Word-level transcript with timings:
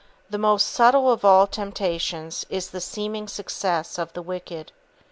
The 0.31 0.39
most 0.39 0.65
subtle 0.65 1.11
of 1.11 1.23
all 1.23 1.45
temptations 1.45 2.43
is 2.49 2.71
the 2.71 2.81
seeming 2.81 3.27
success 3.27 3.99
of 3.99 4.11
the 4.13 4.23
wicked. 4.23 4.71